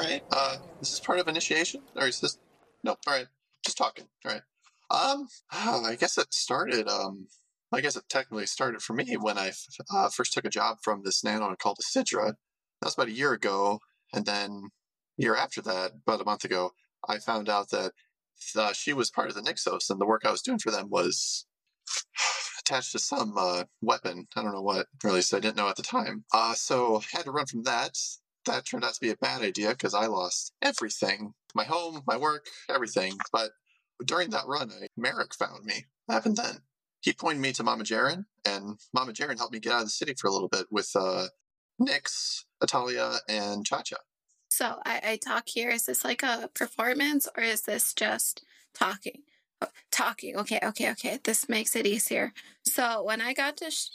Right. 0.00 0.22
Uh, 0.32 0.56
is 0.80 0.90
this 0.90 1.00
part 1.00 1.18
of 1.18 1.28
initiation, 1.28 1.82
or 1.94 2.06
is 2.06 2.20
this? 2.20 2.38
No. 2.82 2.92
All 3.06 3.14
right. 3.14 3.26
Just 3.62 3.76
talking. 3.76 4.06
All 4.24 4.32
right. 4.32 4.42
Um, 4.90 5.28
I 5.84 5.94
guess 5.94 6.16
it 6.16 6.32
started. 6.32 6.88
Um, 6.88 7.26
I 7.70 7.82
guess 7.82 7.96
it 7.96 8.04
technically 8.08 8.46
started 8.46 8.80
for 8.80 8.94
me 8.94 9.16
when 9.20 9.36
I 9.36 9.52
uh, 9.94 10.08
first 10.08 10.32
took 10.32 10.46
a 10.46 10.50
job 10.50 10.78
from 10.82 11.02
this 11.04 11.22
nano 11.22 11.54
called 11.54 11.78
Isidra. 11.80 12.28
That 12.80 12.86
was 12.86 12.94
about 12.94 13.08
a 13.08 13.12
year 13.12 13.34
ago, 13.34 13.80
and 14.14 14.24
then 14.24 14.70
year 15.18 15.36
after 15.36 15.60
that, 15.62 15.92
about 16.06 16.22
a 16.22 16.24
month 16.24 16.44
ago, 16.44 16.70
I 17.06 17.18
found 17.18 17.50
out 17.50 17.68
that 17.68 17.92
uh, 18.56 18.72
she 18.72 18.94
was 18.94 19.10
part 19.10 19.28
of 19.28 19.34
the 19.34 19.42
Nixos, 19.42 19.90
and 19.90 20.00
the 20.00 20.06
work 20.06 20.22
I 20.24 20.30
was 20.30 20.40
doing 20.40 20.58
for 20.58 20.70
them 20.70 20.88
was 20.88 21.46
attached 22.60 22.92
to 22.92 22.98
some 22.98 23.34
uh, 23.36 23.64
weapon. 23.82 24.26
I 24.34 24.42
don't 24.42 24.54
know 24.54 24.62
what, 24.62 24.86
really, 25.04 25.20
so 25.20 25.36
I 25.36 25.40
didn't 25.40 25.58
know 25.58 25.68
at 25.68 25.76
the 25.76 25.82
time. 25.82 26.24
Uh, 26.32 26.54
so 26.54 26.96
I 26.96 27.18
had 27.18 27.26
to 27.26 27.32
run 27.32 27.44
from 27.44 27.64
that. 27.64 27.98
That 28.46 28.64
turned 28.64 28.84
out 28.84 28.94
to 28.94 29.00
be 29.00 29.10
a 29.10 29.16
bad 29.16 29.42
idea 29.42 29.70
because 29.70 29.94
I 29.94 30.06
lost 30.06 30.52
everything 30.62 31.34
my 31.54 31.64
home, 31.64 32.02
my 32.06 32.16
work, 32.16 32.46
everything. 32.68 33.18
But 33.32 33.50
during 34.04 34.30
that 34.30 34.46
run, 34.46 34.70
I, 34.70 34.86
Merrick 34.96 35.34
found 35.34 35.64
me. 35.64 35.86
What 36.06 36.14
happened 36.14 36.36
then? 36.36 36.58
He 37.00 37.12
pointed 37.12 37.40
me 37.40 37.52
to 37.52 37.62
Mama 37.62 37.84
Jaren, 37.84 38.26
and 38.44 38.78
Mama 38.92 39.12
Jaren 39.12 39.38
helped 39.38 39.52
me 39.52 39.60
get 39.60 39.72
out 39.72 39.80
of 39.80 39.86
the 39.86 39.90
city 39.90 40.14
for 40.18 40.28
a 40.28 40.32
little 40.32 40.48
bit 40.48 40.66
with 40.70 40.90
uh, 40.94 41.26
Nix, 41.78 42.44
Atalia, 42.62 43.18
and 43.28 43.64
Cha 43.64 43.82
Cha. 43.82 43.96
So 44.50 44.76
I, 44.84 45.00
I 45.04 45.16
talk 45.16 45.48
here. 45.48 45.70
Is 45.70 45.86
this 45.86 46.04
like 46.04 46.22
a 46.22 46.50
performance 46.52 47.28
or 47.36 47.42
is 47.42 47.62
this 47.62 47.94
just 47.94 48.44
talking? 48.74 49.22
Oh, 49.62 49.68
talking. 49.90 50.36
Okay, 50.36 50.58
okay, 50.62 50.90
okay. 50.90 51.20
This 51.22 51.48
makes 51.48 51.76
it 51.76 51.86
easier. 51.86 52.32
So 52.64 53.02
when 53.02 53.20
I 53.20 53.32
got 53.32 53.56
to 53.58 53.70
sh- 53.70 53.90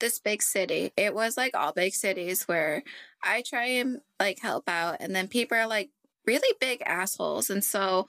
this 0.00 0.18
big 0.18 0.42
city, 0.42 0.92
it 0.96 1.14
was 1.14 1.36
like 1.36 1.54
all 1.54 1.72
big 1.72 1.94
cities 1.94 2.48
where 2.48 2.82
I 3.22 3.42
try 3.42 3.66
and 3.66 4.00
like 4.18 4.40
help 4.40 4.68
out, 4.68 4.96
and 5.00 5.14
then 5.14 5.28
people 5.28 5.56
are 5.56 5.66
like 5.66 5.90
really 6.26 6.54
big 6.60 6.82
assholes. 6.86 7.50
And 7.50 7.64
so 7.64 8.08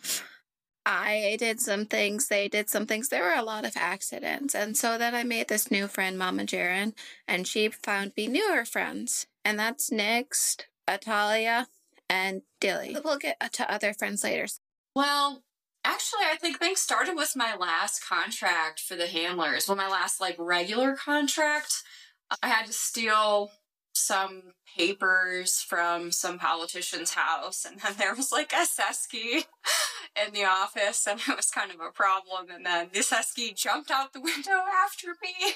I 0.86 1.38
did 1.40 1.60
some 1.60 1.86
things, 1.86 2.28
they 2.28 2.48
did 2.48 2.70
some 2.70 2.86
things. 2.86 3.10
There 3.10 3.24
were 3.24 3.40
a 3.40 3.44
lot 3.44 3.66
of 3.66 3.78
accidents. 3.78 4.56
And 4.56 4.76
so 4.76 4.98
then 4.98 5.14
I 5.14 5.24
made 5.24 5.48
this 5.48 5.70
new 5.70 5.88
friend, 5.88 6.18
Mama 6.18 6.44
Jaren, 6.44 6.94
and 7.28 7.48
she 7.48 7.70
found 7.70 8.14
me 8.18 8.28
newer 8.28 8.66
friends. 8.66 9.28
And 9.46 9.60
that's 9.60 9.92
Next, 9.92 10.68
Atalia, 10.88 11.68
and 12.10 12.42
Dilly. 12.60 12.98
We'll 13.04 13.18
get 13.18 13.40
to 13.54 13.72
other 13.72 13.94
friends 13.94 14.24
later. 14.24 14.48
Well, 14.96 15.44
actually, 15.86 16.26
I 16.26 16.36
think 16.36 16.58
things 16.58 16.80
started 16.80 17.16
with 17.16 17.36
my 17.36 17.56
last 17.56 18.04
contract 18.08 18.80
for 18.80 18.96
the 18.96 19.08
handlers. 19.08 19.68
Well, 19.68 19.78
my 19.78 19.88
last 19.88 20.20
like 20.20 20.36
regular 20.38 20.96
contract, 20.96 21.84
I 22.42 22.48
had 22.48 22.66
to 22.66 22.74
steal 22.74 23.52
some 24.02 24.54
papers 24.78 25.62
from 25.62 26.12
some 26.12 26.40
politician's 26.40 27.14
house, 27.14 27.66
and 27.66 27.80
then 27.80 27.94
there 27.98 28.16
was 28.16 28.32
like 28.32 28.54
a 28.54 28.66
Sesky 28.66 29.46
in 30.26 30.34
the 30.34 30.46
office, 30.46 31.08
and 31.08 31.20
it 31.28 31.36
was 31.36 31.52
kind 31.52 31.72
of 31.72 31.80
a 31.80 31.92
problem. 31.92 32.48
And 32.54 32.66
then 32.66 32.90
the 32.94 33.00
Sesky 33.00 33.56
jumped 33.56 33.92
out 33.92 34.14
the 34.14 34.22
window 34.22 34.64
after 34.86 35.08
me, 35.22 35.54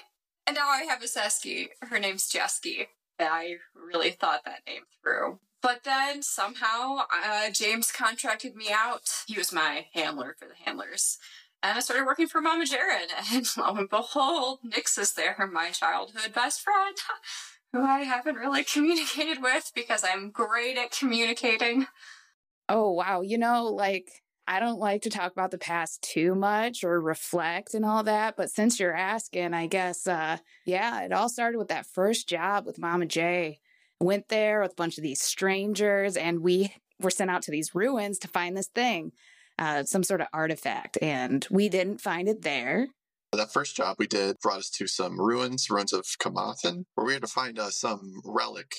and 0.48 0.56
now 0.56 0.70
I 0.70 0.84
have 0.84 1.02
a 1.02 1.06
Sesky. 1.06 1.68
Her 1.82 2.00
name's 2.00 2.30
Jesky. 2.30 2.88
I 3.20 3.56
really 3.74 4.12
thought 4.12 4.46
that 4.46 4.66
name 4.68 4.84
through. 5.02 5.40
But 5.62 5.84
then 5.84 6.22
somehow 6.22 7.00
uh, 7.12 7.50
James 7.50 7.92
contracted 7.92 8.56
me 8.56 8.68
out. 8.72 9.24
He 9.26 9.38
was 9.38 9.52
my 9.52 9.88
handler 9.94 10.36
for 10.38 10.48
the 10.48 10.54
handlers. 10.64 11.18
And 11.64 11.78
I 11.78 11.82
started 11.82 12.06
working 12.06 12.28
for 12.28 12.42
Mama 12.42 12.66
Jaren. 12.66 13.08
And 13.34 13.48
lo 13.58 13.76
and 13.76 13.90
behold, 13.90 14.60
Nix 14.64 14.98
is 15.00 15.14
there, 15.14 15.50
my 15.52 15.72
childhood 15.72 16.34
best 16.34 16.62
friend, 16.62 16.96
who 17.76 17.84
I 17.84 18.00
haven't 18.00 18.36
really 18.36 18.64
communicated 18.74 19.42
with 19.42 19.72
because 19.76 20.04
I'm 20.04 20.32
great 20.32 20.78
at 20.78 20.92
communicating. 20.92 21.88
Oh, 22.70 22.92
wow. 22.92 23.22
You 23.22 23.38
know, 23.38 23.66
like, 23.66 24.10
I 24.48 24.60
don't 24.60 24.80
like 24.80 25.02
to 25.04 25.10
talk 25.10 25.32
about 25.32 25.52
the 25.52 25.58
past 25.58 26.02
too 26.02 26.36
much 26.36 26.84
or 26.84 27.02
reflect 27.02 27.74
and 27.74 27.84
all 27.84 28.04
that, 28.04 28.36
but 28.38 28.52
since 28.52 28.80
you're 28.80 28.96
asking, 28.96 29.54
I 29.54 29.68
guess, 29.68 30.08
uh, 30.08 30.38
yeah, 30.66 31.02
it 31.02 31.12
all 31.12 31.30
started 31.30 31.58
with 31.58 31.70
that 31.70 31.88
first 31.88 32.30
job 32.30 32.66
with 32.66 32.80
Mama 32.80 33.08
J 33.08 33.60
went 34.00 34.28
there 34.30 34.62
with 34.62 34.74
a 34.74 34.76
bunch 34.76 34.98
of 34.98 35.04
these 35.04 35.22
strangers 35.22 36.18
and 36.18 36.40
we 36.40 36.74
were 37.00 37.10
sent 37.10 37.32
out 37.32 37.42
to 37.44 37.52
these 37.52 37.74
ruins 37.74 38.20
to 38.20 38.28
find 38.28 38.56
this 38.56 38.68
thing, 38.68 39.12
uh, 39.58 39.84
some 39.84 40.04
sort 40.04 40.22
of 40.22 40.28
artifact. 40.34 40.98
And 41.02 41.46
we 41.50 41.70
didn't 41.70 42.02
find 42.02 42.28
it 42.28 42.42
there. 42.42 42.88
That 43.36 43.52
first 43.52 43.76
job 43.76 43.98
we 44.00 44.08
did 44.08 44.40
brought 44.40 44.60
us 44.60 44.70
to 44.72 44.88
some 44.88 45.20
ruins, 45.20 45.70
ruins 45.70 45.92
of 45.92 46.06
Kamathan, 46.20 46.86
where 46.96 47.06
we 47.06 47.14
had 47.14 47.22
to 47.22 47.28
find 47.28 47.60
uh, 47.60 47.70
some 47.70 48.22
relic 48.24 48.76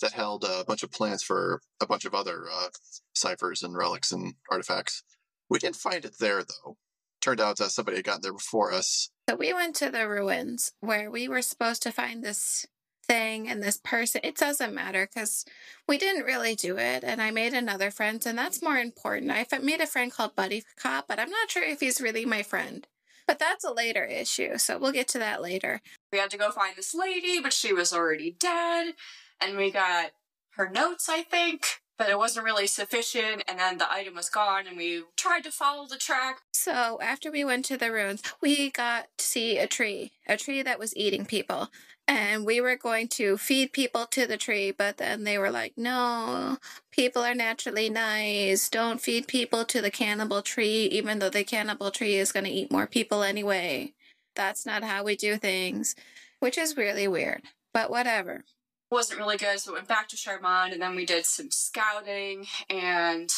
that 0.00 0.12
held 0.12 0.44
a 0.44 0.64
bunch 0.64 0.82
of 0.82 0.90
plans 0.90 1.22
for 1.22 1.60
a 1.80 1.86
bunch 1.86 2.04
of 2.04 2.14
other 2.14 2.44
uh, 2.52 2.68
ciphers 3.14 3.62
and 3.62 3.76
relics 3.76 4.10
and 4.10 4.34
artifacts. 4.50 5.04
We 5.48 5.60
didn't 5.60 5.76
find 5.76 6.04
it 6.04 6.18
there, 6.18 6.42
though. 6.42 6.76
Turned 7.20 7.40
out 7.40 7.58
that 7.58 7.70
somebody 7.70 7.98
had 7.98 8.04
gotten 8.04 8.22
there 8.22 8.32
before 8.32 8.72
us. 8.72 9.10
So 9.30 9.36
we 9.36 9.52
went 9.52 9.76
to 9.76 9.90
the 9.90 10.08
ruins 10.08 10.72
where 10.80 11.10
we 11.10 11.28
were 11.28 11.42
supposed 11.42 11.82
to 11.84 11.92
find 11.92 12.24
this 12.24 12.66
thing 13.06 13.48
and 13.48 13.62
this 13.62 13.78
person. 13.78 14.20
It 14.24 14.36
doesn't 14.36 14.74
matter 14.74 15.06
because 15.06 15.44
we 15.86 15.98
didn't 15.98 16.24
really 16.24 16.56
do 16.56 16.76
it. 16.78 17.04
And 17.04 17.22
I 17.22 17.30
made 17.30 17.54
another 17.54 17.92
friend, 17.92 18.20
and 18.26 18.36
that's 18.36 18.62
more 18.62 18.78
important. 18.78 19.30
I 19.30 19.46
made 19.62 19.80
a 19.80 19.86
friend 19.86 20.10
called 20.10 20.34
Buddy 20.34 20.64
Cop, 20.76 21.06
but 21.06 21.20
I'm 21.20 21.30
not 21.30 21.50
sure 21.50 21.62
if 21.62 21.80
he's 21.80 22.00
really 22.00 22.24
my 22.24 22.42
friend. 22.42 22.86
But 23.26 23.38
that's 23.38 23.64
a 23.64 23.72
later 23.72 24.04
issue, 24.04 24.58
so 24.58 24.78
we'll 24.78 24.92
get 24.92 25.08
to 25.08 25.18
that 25.18 25.42
later. 25.42 25.80
We 26.12 26.18
had 26.18 26.30
to 26.30 26.38
go 26.38 26.50
find 26.50 26.76
this 26.76 26.94
lady, 26.94 27.40
but 27.40 27.52
she 27.52 27.72
was 27.72 27.92
already 27.92 28.36
dead. 28.38 28.94
And 29.40 29.56
we 29.56 29.70
got 29.70 30.12
her 30.54 30.68
notes, 30.68 31.08
I 31.08 31.22
think, 31.22 31.81
but 31.98 32.10
it 32.10 32.18
wasn't 32.18 32.44
really 32.44 32.66
sufficient. 32.66 33.44
And 33.48 33.58
then 33.58 33.78
the 33.78 33.90
item 33.90 34.14
was 34.14 34.28
gone, 34.28 34.66
and 34.66 34.76
we 34.76 35.02
tried 35.16 35.44
to 35.44 35.50
follow 35.50 35.86
the 35.86 35.96
track. 35.96 36.40
So 36.52 36.98
after 37.02 37.30
we 37.30 37.44
went 37.44 37.64
to 37.66 37.76
the 37.76 37.92
ruins, 37.92 38.22
we 38.40 38.70
got 38.70 39.08
to 39.18 39.24
see 39.24 39.58
a 39.58 39.66
tree, 39.66 40.12
a 40.26 40.36
tree 40.36 40.62
that 40.62 40.78
was 40.78 40.96
eating 40.96 41.24
people 41.26 41.68
and 42.08 42.44
we 42.44 42.60
were 42.60 42.76
going 42.76 43.08
to 43.08 43.38
feed 43.38 43.72
people 43.72 44.06
to 44.06 44.26
the 44.26 44.36
tree, 44.36 44.70
but 44.70 44.96
then 44.96 45.24
they 45.24 45.38
were 45.38 45.50
like, 45.50 45.74
no, 45.76 46.58
people 46.90 47.22
are 47.22 47.34
naturally 47.34 47.88
nice. 47.88 48.68
Don't 48.68 49.00
feed 49.00 49.28
people 49.28 49.64
to 49.66 49.80
the 49.80 49.90
cannibal 49.90 50.42
tree, 50.42 50.86
even 50.86 51.18
though 51.18 51.30
the 51.30 51.44
cannibal 51.44 51.90
tree 51.90 52.16
is 52.16 52.32
going 52.32 52.44
to 52.44 52.50
eat 52.50 52.72
more 52.72 52.86
people 52.86 53.22
anyway. 53.22 53.92
That's 54.34 54.66
not 54.66 54.82
how 54.82 55.04
we 55.04 55.16
do 55.16 55.36
things, 55.36 55.94
which 56.40 56.58
is 56.58 56.76
really 56.76 57.06
weird, 57.06 57.42
but 57.72 57.90
whatever. 57.90 58.44
Wasn't 58.92 59.18
really 59.18 59.38
good, 59.38 59.58
so 59.58 59.72
we 59.72 59.76
went 59.76 59.88
back 59.88 60.06
to 60.08 60.16
Charmant, 60.16 60.74
and 60.74 60.82
then 60.82 60.94
we 60.94 61.06
did 61.06 61.24
some 61.24 61.50
scouting, 61.50 62.46
and 62.68 63.32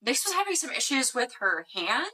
Nix 0.00 0.24
was 0.24 0.34
having 0.34 0.54
some 0.54 0.70
issues 0.70 1.12
with 1.12 1.34
her 1.40 1.66
hand. 1.74 2.06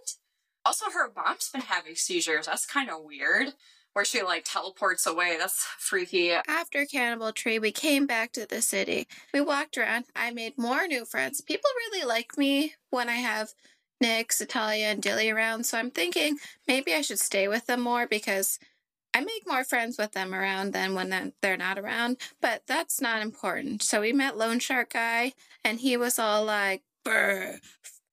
Also, 0.65 0.87
her 0.87 1.13
mom's 1.15 1.51
been 1.51 1.61
having 1.61 1.95
seizures. 1.95 2.47
That's 2.47 2.65
kind 2.65 2.89
of 2.89 3.05
weird 3.05 3.49
where 3.93 4.07
she 4.07 4.23
like 4.23 4.47
teleports 4.47 5.07
away. 5.07 5.37
That's 5.39 5.63
freaky. 5.79 6.33
After 6.49 6.87
Cannibal 6.87 7.33
Tree, 7.33 7.59
we 7.59 7.71
came 7.71 8.07
back 8.07 8.33
to 8.33 8.47
the 8.49 8.63
city. 8.63 9.07
We 9.35 9.43
walked 9.43 9.77
around. 9.77 10.07
I 10.17 10.31
made 10.31 10.57
more 10.57 10.87
new 10.87 11.05
friends. 11.05 11.43
People 11.43 11.69
really 11.91 12.07
like 12.07 12.39
me 12.39 12.77
when 12.89 13.11
I 13.11 13.17
have 13.17 13.51
Nix, 14.01 14.41
Italia, 14.41 14.87
and 14.87 15.03
Dilly 15.03 15.29
around. 15.29 15.67
So 15.67 15.77
I'm 15.77 15.91
thinking 15.91 16.39
maybe 16.67 16.95
I 16.95 17.03
should 17.03 17.19
stay 17.19 17.47
with 17.47 17.67
them 17.67 17.83
more 17.83 18.07
because 18.07 18.59
I 19.17 19.21
make 19.21 19.47
more 19.47 19.65
friends 19.65 19.97
with 19.97 20.13
them 20.13 20.35
around 20.35 20.75
than 20.75 20.93
when 20.93 21.33
they're 21.41 21.57
not 21.57 21.79
around. 21.79 22.19
But 22.43 22.65
that's 22.67 23.01
not 23.01 23.23
important. 23.23 23.83
So 23.83 24.03
we 24.03 24.13
met 24.13 24.37
Lone 24.37 24.59
Shark 24.59 24.93
Guy, 24.93 25.33
and 25.65 25.81
he 25.81 25.97
was 25.97 26.19
all 26.19 26.45
like, 26.45 26.83
Brr, 27.03 27.59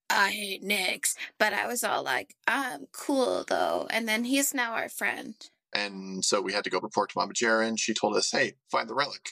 I 0.10 0.32
hate 0.32 0.64
Nix. 0.64 1.18
But 1.38 1.52
I 1.52 1.68
was 1.68 1.84
all 1.84 2.04
like, 2.04 2.36
I'm 2.48 2.88
cool 2.94 3.44
though. 3.46 3.86
And 3.90 4.08
then 4.08 4.24
he's 4.24 4.54
now 4.54 4.76
our 4.76 4.88
friend. 4.88 5.36
And 5.76 6.24
so 6.24 6.40
we 6.40 6.54
had 6.54 6.64
to 6.64 6.70
go 6.70 6.80
report 6.80 7.10
to 7.10 7.18
Mama 7.18 7.34
Jaren. 7.34 7.78
She 7.78 7.94
told 7.94 8.16
us, 8.16 8.32
hey, 8.32 8.54
find 8.72 8.88
the 8.88 8.96
relic, 8.96 9.32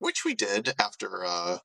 which 0.00 0.24
we 0.24 0.34
did 0.34 0.74
after 0.80 1.24
uh, 1.24 1.58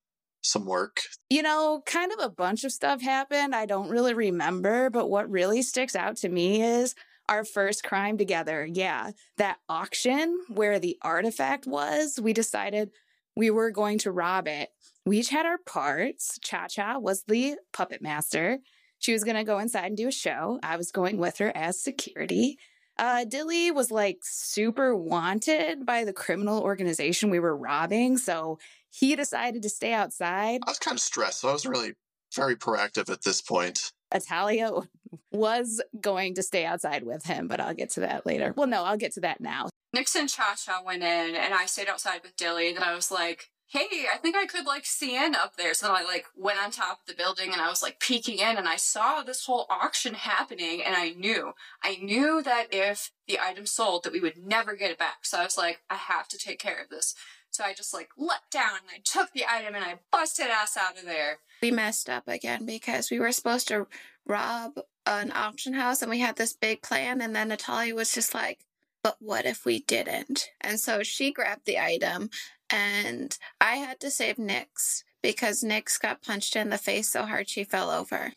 some 0.44 0.66
work. 0.66 1.00
You 1.32 1.42
know, 1.42 1.82
kind 1.88 2.12
of 2.12 2.20
a 2.20 2.30
bunch 2.30 2.64
of 2.64 2.72
stuff 2.72 3.02
happened. 3.02 3.56
I 3.56 3.66
don't 3.66 3.90
really 3.90 4.14
remember, 4.14 4.92
but 4.92 5.10
what 5.10 5.32
really 5.32 5.64
sticks 5.64 5.96
out 5.96 6.18
to 6.18 6.30
me 6.30 6.62
is 6.62 6.94
our 7.30 7.44
first 7.44 7.84
crime 7.84 8.18
together. 8.18 8.66
Yeah, 8.66 9.12
that 9.38 9.58
auction 9.70 10.40
where 10.48 10.80
the 10.80 10.98
artifact 11.02 11.68
was, 11.68 12.20
we 12.22 12.34
decided 12.34 12.92
we 13.36 13.50
were 13.50 13.72
going 13.72 14.00
to 14.00 14.12
rob 14.12 14.48
it. 14.48 14.70
We 15.06 15.20
each 15.20 15.30
had 15.30 15.46
our 15.46 15.60
parts. 15.60 16.40
Cha 16.42 16.68
Cha 16.68 16.98
was 16.98 17.24
the 17.28 17.58
puppet 17.72 18.02
master. 18.02 18.60
She 19.00 19.14
was 19.14 19.24
going 19.24 19.38
to 19.38 19.44
go 19.44 19.60
inside 19.60 19.86
and 19.86 19.98
do 19.98 20.08
a 20.08 20.12
show. 20.12 20.60
I 20.64 20.76
was 20.76 20.92
going 20.92 21.18
with 21.18 21.38
her 21.38 21.52
as 21.56 21.82
security. 21.82 22.58
Uh, 22.98 23.26
Dilly 23.26 23.70
was 23.70 23.92
like 23.92 24.20
super 24.24 24.96
wanted 24.96 25.86
by 25.86 26.04
the 26.04 26.14
criminal 26.14 26.62
organization 26.62 27.30
we 27.30 27.40
were 27.40 27.56
robbing, 27.56 28.18
so 28.18 28.58
he 28.90 29.16
decided 29.16 29.62
to 29.62 29.70
stay 29.70 29.94
outside. 29.94 30.62
I 30.66 30.72
was 30.72 30.80
kind 30.80 30.96
of 30.96 31.02
stressed, 31.02 31.42
so 31.42 31.50
I 31.50 31.54
was 31.54 31.68
really 31.68 31.94
very 32.36 32.56
proactive 32.56 33.12
at 33.12 33.22
this 33.22 33.42
point. 33.42 33.92
Atalia 34.14 34.88
was 35.32 35.82
going 36.00 36.36
to 36.36 36.44
stay 36.44 36.66
outside 36.66 37.04
with 37.04 37.26
him, 37.26 37.48
but 37.48 37.60
I'll 37.60 37.74
get 37.74 37.90
to 37.92 38.02
that 38.02 38.26
later. 38.26 38.54
Well, 38.56 38.68
no, 38.68 38.84
I'll 38.84 38.98
get 38.98 39.14
to 39.14 39.22
that 39.22 39.42
now. 39.42 39.70
Nixon 39.94 40.28
Cha 40.28 40.56
Cha 40.58 40.82
went 40.86 41.04
in, 41.04 41.36
and 41.36 41.54
I 41.54 41.66
stayed 41.66 41.88
outside 41.88 42.22
with 42.24 42.36
Dilly. 42.36 42.70
And 42.70 42.84
I 42.84 42.94
was 42.94 43.10
like, 43.12 43.50
hey, 43.70 44.06
I 44.12 44.18
think 44.18 44.36
I 44.36 44.46
could 44.46 44.66
like 44.66 44.86
see 44.86 45.16
in 45.16 45.36
up 45.36 45.58
there. 45.58 45.74
So 45.74 45.88
then 45.88 45.96
I 45.96 46.04
like 46.04 46.26
went 46.36 46.60
on 46.60 46.72
top 46.72 47.02
of 47.02 47.06
the 47.08 47.22
building 47.22 47.52
and 47.52 47.62
I 47.62 47.68
was 47.70 47.84
like 47.84 48.00
peeking 48.00 48.38
in 48.40 48.58
and 48.58 48.68
I 48.68 48.78
saw 48.78 49.24
this 49.24 49.46
whole 49.46 49.66
auction 49.70 50.14
happening 50.14 50.82
and 50.82 50.96
I 50.96 51.10
knew, 51.10 51.52
I 51.84 51.98
knew 51.98 52.42
that 52.44 52.68
if 52.72 53.12
the 53.28 53.40
item 53.40 53.66
sold 53.66 54.04
that 54.04 54.14
we 54.14 54.22
would 54.22 54.38
never 54.38 54.76
get 54.76 54.92
it 54.92 54.98
back. 54.98 55.26
So 55.26 55.38
I 55.40 55.44
was 55.44 55.58
like, 55.58 55.82
I 55.90 55.96
have 55.96 56.30
to 56.30 56.38
take 56.38 56.60
care 56.60 56.82
of 56.82 56.90
this. 56.90 57.14
So 57.52 57.64
I 57.64 57.74
just 57.74 57.94
like 57.94 58.10
leapt 58.18 58.52
down 58.52 58.78
and 58.82 58.90
I 58.94 59.02
took 59.04 59.32
the 59.34 59.46
item 59.50 59.76
and 59.76 59.84
I 59.84 60.00
busted 60.12 60.48
ass 60.48 60.78
out 60.78 60.98
of 60.98 61.06
there. 61.06 61.40
We 61.62 61.72
messed 61.72 62.10
up 62.10 62.28
again 62.28 62.66
because 62.66 63.10
we 63.10 63.20
were 63.20 63.32
supposed 63.32 63.68
to 63.70 63.88
rob 64.28 64.80
an 65.06 65.32
auction 65.34 65.74
house 65.74 66.02
and 66.02 66.12
we 66.12 66.20
had 66.20 66.36
this 66.36 66.54
big 66.54 66.82
plan 66.82 67.22
and 67.22 67.36
then 67.36 67.48
Natalia 67.48 67.96
was 67.96 68.14
just 68.14 68.34
like, 68.34 68.60
but 69.04 69.18
what 69.20 69.46
if 69.46 69.66
we 69.66 69.80
didn't? 69.80 70.50
And 70.62 70.80
so 70.80 71.02
she 71.02 71.32
grabbed 71.32 71.66
the 71.66 71.80
item 71.80 72.30
and 72.70 73.38
I 73.62 73.78
had 73.78 74.00
to 74.02 74.12
save 74.12 74.36
Nyx 74.36 75.04
because 75.24 75.64
Nyx 75.64 76.00
got 76.00 76.22
punched 76.22 76.56
in 76.56 76.70
the 76.70 76.78
face 76.78 77.10
so 77.10 77.24
hard 77.24 77.50
she 77.50 77.64
fell 77.64 77.90
over. 77.90 78.34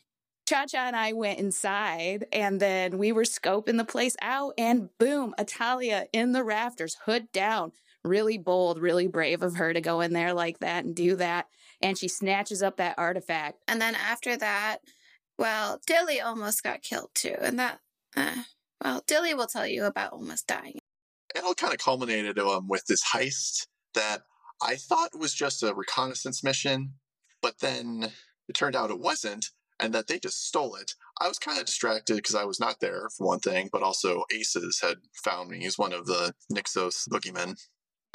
Cha 0.47 0.65
Cha 0.65 0.87
and 0.87 0.95
I 0.95 1.13
went 1.13 1.39
inside 1.39 2.25
and 2.31 2.59
then 2.59 2.97
we 2.97 3.11
were 3.11 3.23
scoping 3.23 3.77
the 3.77 3.85
place 3.85 4.15
out 4.21 4.53
and 4.57 4.89
boom, 4.97 5.33
Italia 5.37 6.07
in 6.11 6.31
the 6.31 6.43
rafters, 6.43 6.97
hood 7.05 7.31
down. 7.31 7.71
Really 8.03 8.37
bold, 8.37 8.79
really 8.79 9.07
brave 9.07 9.43
of 9.43 9.57
her 9.57 9.73
to 9.73 9.81
go 9.81 10.01
in 10.01 10.13
there 10.13 10.33
like 10.33 10.59
that 10.59 10.85
and 10.85 10.95
do 10.95 11.15
that. 11.17 11.47
And 11.81 11.97
she 11.97 12.07
snatches 12.07 12.63
up 12.63 12.77
that 12.77 12.95
artifact. 12.97 13.59
And 13.67 13.81
then 13.81 13.95
after 13.95 14.35
that, 14.37 14.79
well, 15.37 15.79
Dilly 15.87 16.19
almost 16.19 16.63
got 16.63 16.81
killed 16.81 17.09
too. 17.13 17.35
And 17.41 17.59
that, 17.59 17.79
uh, 18.15 18.43
well, 18.83 19.03
Dilly 19.07 19.33
will 19.33 19.47
tell 19.47 19.67
you 19.67 19.85
about 19.85 20.13
almost 20.13 20.47
dying. 20.47 20.79
It 21.35 21.43
all 21.43 21.55
kind 21.55 21.73
of 21.73 21.79
culminated 21.79 22.37
um, 22.39 22.67
with 22.67 22.85
this 22.87 23.03
heist 23.13 23.67
that 23.93 24.21
I 24.61 24.75
thought 24.75 25.17
was 25.17 25.33
just 25.33 25.63
a 25.63 25.73
reconnaissance 25.73 26.43
mission, 26.43 26.93
but 27.41 27.59
then 27.59 28.11
it 28.47 28.53
turned 28.53 28.75
out 28.75 28.91
it 28.91 28.99
wasn't, 28.99 29.47
and 29.79 29.93
that 29.93 30.07
they 30.07 30.19
just 30.19 30.45
stole 30.45 30.75
it. 30.75 30.93
I 31.19 31.27
was 31.27 31.39
kind 31.39 31.59
of 31.59 31.65
distracted 31.65 32.15
because 32.17 32.35
I 32.35 32.45
was 32.45 32.59
not 32.59 32.79
there, 32.79 33.09
for 33.17 33.27
one 33.27 33.39
thing, 33.39 33.69
but 33.71 33.81
also 33.81 34.23
Aces 34.31 34.79
had 34.81 34.97
found 35.23 35.49
me. 35.49 35.59
He's 35.59 35.79
one 35.79 35.93
of 35.93 36.05
the 36.05 36.33
Nixos 36.51 37.07
boogeymen. 37.09 37.59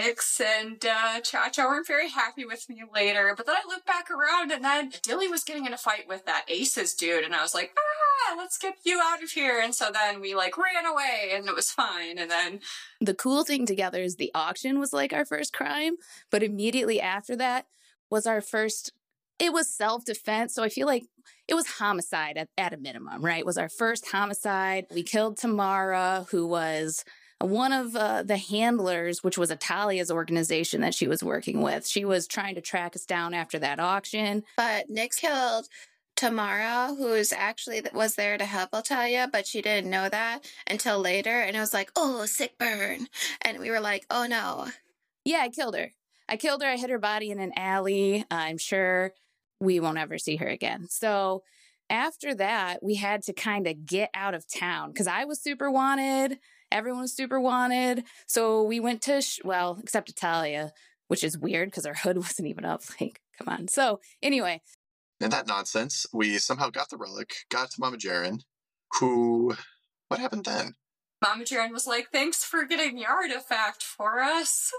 Nyx 0.01 0.41
and 0.41 0.85
uh, 0.85 1.21
Cha 1.21 1.49
Cha 1.49 1.65
weren't 1.65 1.87
very 1.87 2.11
happy 2.11 2.45
with 2.45 2.69
me 2.69 2.83
later, 2.95 3.33
but 3.37 3.47
then 3.47 3.57
I 3.57 3.67
looked 3.67 3.87
back 3.87 4.11
around 4.11 4.53
and 4.53 4.63
then 4.65 4.93
Dilly 5.03 5.29
was 5.29 5.43
getting 5.45 5.65
in 5.67 5.73
a 5.73 5.79
fight 5.79 6.07
with 6.07 6.27
that 6.27 6.45
Aces 6.49 6.95
dude, 6.95 7.25
and 7.25 7.35
I 7.35 7.43
was 7.43 7.55
like, 7.55 7.73
ah, 7.79 8.35
let's 8.37 8.59
get 8.59 8.77
you 8.85 9.01
out 9.03 9.23
of 9.23 9.31
here. 9.31 9.61
And 9.61 9.75
so 9.75 9.91
then 9.93 10.21
we 10.21 10.35
like 10.35 10.57
ran 10.59 10.85
away 10.85 11.33
and 11.35 11.47
it 11.47 11.55
was 11.55 11.71
fine. 11.71 12.19
And 12.19 12.31
then 12.31 12.61
The 13.01 13.15
cool 13.15 13.45
thing 13.45 13.67
together 13.67 14.03
is 14.03 14.17
the 14.17 14.31
auction 14.35 14.79
was 14.79 14.93
like 14.93 15.13
our 15.13 15.25
first 15.25 15.53
crime, 15.53 15.97
but 16.31 16.43
immediately 16.43 17.01
after 17.01 17.37
that 17.37 17.67
was 18.11 18.27
our 18.27 18.41
first, 18.41 18.93
it 19.39 19.53
was 19.53 19.71
self 19.71 20.05
defense. 20.05 20.55
So 20.55 20.63
I 20.63 20.69
feel 20.69 20.87
like 20.87 21.05
it 21.49 21.55
was 21.55 21.67
homicide 21.79 22.37
at, 22.37 22.49
at 22.59 22.73
a 22.73 22.77
minimum, 22.77 23.25
right? 23.25 23.41
It 23.41 23.47
was 23.47 23.59
our 23.59 23.69
first 23.69 24.09
homicide. 24.09 24.87
We 24.95 25.03
killed 25.03 25.39
Tamara, 25.39 26.27
who 26.31 26.47
was 26.47 27.05
one 27.41 27.73
of 27.73 27.95
uh, 27.95 28.23
the 28.23 28.39
handlers, 28.39 29.23
which 29.23 29.37
was 29.37 29.51
Italia's 29.51 30.11
organization 30.11 30.81
that 30.81 30.95
she 30.95 31.07
was 31.07 31.23
working 31.23 31.61
with. 31.61 31.87
She 31.87 32.05
was 32.05 32.27
trying 32.27 32.55
to 32.55 32.61
track 32.61 32.97
us 32.97 33.05
down 33.05 33.35
after 33.35 33.59
that 33.59 33.79
auction. 33.79 34.45
But 34.57 34.89
Nyx 34.91 35.17
killed 35.17 35.69
Tamara, 36.17 36.95
who's 36.97 37.33
actually 37.33 37.83
was 37.93 38.15
there 38.15 38.39
to 38.39 38.45
help 38.45 38.71
Italia, 38.73 39.29
but 39.31 39.47
she 39.47 39.61
didn't 39.61 39.91
know 39.91 40.09
that 40.09 40.51
until 40.67 40.99
later. 40.99 41.41
And 41.41 41.55
it 41.55 41.61
was 41.61 41.75
like, 41.75 41.93
oh, 41.95 42.25
sick 42.25 42.57
burn. 42.59 43.07
And 43.43 43.59
we 43.59 43.71
were 43.71 43.81
like, 43.81 44.07
oh 44.11 44.27
no. 44.27 44.69
Yeah, 45.25 45.41
I 45.43 45.51
killed 45.51 45.77
her. 45.77 45.93
I 46.29 46.37
killed 46.37 46.63
her. 46.63 46.69
I 46.69 46.77
hit 46.77 46.91
her 46.91 46.99
body 46.99 47.31
in 47.31 47.39
an 47.39 47.53
alley. 47.57 48.25
I'm 48.31 48.59
sure 48.59 49.13
we 49.61 49.79
won't 49.79 49.99
ever 49.99 50.19
see 50.19 50.37
her 50.37 50.49
again. 50.49 50.87
So 50.89 51.43
after 51.91 52.35
that, 52.35 52.83
we 52.83 52.95
had 52.97 53.23
to 53.25 53.33
kind 53.33 53.67
of 53.67 53.85
get 53.85 54.11
out 54.15 54.35
of 54.35 54.47
town 54.49 54.93
because 54.93 55.07
I 55.07 55.25
was 55.25 55.41
super 55.41 55.71
wanted. 55.71 56.39
Everyone 56.73 57.03
was 57.03 57.15
super 57.15 57.41
wanted. 57.41 58.05
So 58.27 58.63
we 58.63 58.81
went 58.81 59.03
to, 59.03 59.21
sh- 59.21 59.41
well, 59.45 59.79
except 59.83 60.09
Italia, 60.11 60.73
which 61.09 61.23
is 61.25 61.39
weird 61.39 61.69
because 61.71 61.87
our 61.87 61.95
hood 61.95 62.17
wasn't 62.25 62.49
even 62.49 62.65
up. 62.65 62.83
Like, 63.01 63.21
come 63.39 63.49
on. 63.53 63.69
So 63.69 64.01
anyway, 64.23 64.61
In 65.21 65.31
that 65.31 65.47
nonsense, 65.47 66.07
we 66.13 66.39
somehow 66.39 66.71
got 66.71 66.91
the 66.91 66.97
relic, 66.97 67.33
got 67.51 67.71
to 67.71 67.77
Mama 67.81 67.97
Jaren, 67.97 68.41
who. 68.99 69.55
What 70.09 70.21
happened 70.21 70.45
then? 70.45 70.75
Mama 71.23 71.45
Jaren 71.45 71.73
was 71.73 71.87
like, 71.87 72.09
thanks 72.13 72.45
for 72.45 72.65
getting 72.65 72.95
the 72.95 73.07
artifact 73.07 73.83
for 73.83 74.21
us. 74.21 74.71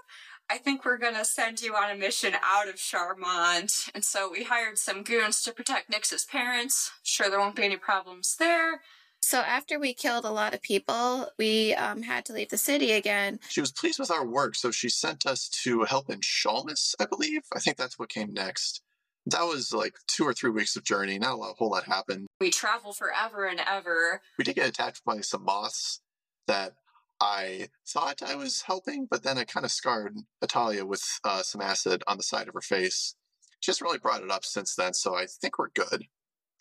I 0.50 0.58
think 0.58 0.86
we're 0.86 0.98
gonna 0.98 1.26
send 1.26 1.62
you 1.62 1.76
on 1.76 1.92
a 1.92 1.96
mission 1.96 2.34
out 2.42 2.70
of 2.70 2.76
Charmant. 2.76 3.90
And 3.94 4.06
so 4.06 4.32
we 4.32 4.44
hired 4.46 4.78
some 4.78 5.04
goons 5.04 5.42
to 5.42 5.52
protect 5.52 5.90
Nix's 5.90 6.24
parents. 6.24 6.92
Sure, 7.04 7.30
there 7.30 7.40
won't 7.40 7.56
be 7.58 7.64
any 7.64 7.76
problems 7.76 8.36
there. 8.40 8.82
So 9.28 9.40
after 9.40 9.78
we 9.78 9.94
killed 9.94 10.24
a 10.24 10.32
lot 10.32 10.54
of 10.54 10.62
people, 10.62 11.28
we 11.38 11.74
um, 11.74 12.02
had 12.02 12.24
to 12.28 12.34
leave 12.34 12.48
the 12.48 12.58
city 12.58 12.94
again. 12.94 13.42
She 13.50 13.60
was 13.60 13.74
pleased 13.74 14.00
with 14.00 14.10
our 14.10 14.26
work, 14.26 14.56
so 14.56 14.72
she 14.72 14.88
sent 14.88 15.26
us 15.26 15.50
to 15.64 15.84
help 15.84 16.10
in 16.10 16.22
Shalmus, 16.22 16.96
I 16.98 17.08
believe. 17.08 17.42
I 17.54 17.60
think 17.60 17.76
that's 17.76 18.00
what 18.00 18.08
came 18.08 18.34
next. 18.34 18.82
That 19.26 19.42
was 19.42 19.74
like 19.74 19.96
two 20.08 20.24
or 20.24 20.34
three 20.34 20.52
weeks 20.52 20.78
of 20.78 20.86
journey. 20.86 21.20
Not 21.20 21.34
a 21.34 21.36
lot, 21.36 21.56
whole 21.58 21.72
lot 21.72 21.84
happened. 21.84 22.28
We 22.40 22.52
travel 22.52 22.94
forever 22.94 23.46
and 23.46 23.60
ever. 23.68 24.22
We 24.38 24.46
did 24.46 24.56
get 24.56 24.70
attacked 24.70 25.04
by 25.04 25.20
some 25.20 25.44
moths 25.44 26.00
that 26.48 26.76
I 27.20 27.68
thought 27.86 28.24
I 28.26 28.36
was 28.36 28.62
helping, 28.62 29.08
but 29.12 29.24
then 29.24 29.38
I 29.38 29.44
kind 29.44 29.66
of 29.66 29.74
scarred 29.74 30.16
Italia 30.42 30.86
with 30.86 31.04
uh, 31.26 31.42
some 31.42 31.60
acid 31.60 32.02
on 32.08 32.16
the 32.16 32.24
side 32.24 32.48
of 32.48 32.54
her 32.54 32.62
face. 32.62 33.14
She 33.60 33.72
hasn't 33.72 33.86
really 33.86 34.00
brought 34.00 34.24
it 34.24 34.32
up 34.32 34.46
since 34.46 34.74
then, 34.74 34.94
so 34.94 35.16
I 35.16 35.26
think 35.26 35.60
we're 35.60 35.68
good. 35.76 36.06